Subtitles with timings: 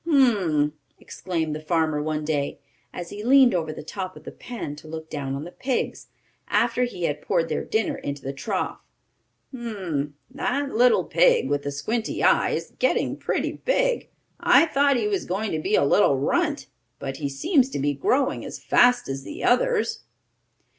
[0.09, 2.57] "Hum!" exclaimed the farmer one day,
[2.91, 6.07] as he leaned over the top of the pen, to look down on the pigs,
[6.47, 8.79] after he had poured their dinner into the trough.
[9.55, 10.15] "Hum!
[10.31, 14.09] That little pig, with the squinty eye, is getting pretty big.
[14.39, 16.65] I thought he was going to be a little runt,
[16.97, 19.99] but he seems to be growing as fast as the others."